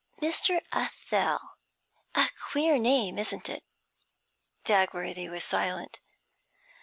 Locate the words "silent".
5.45-5.99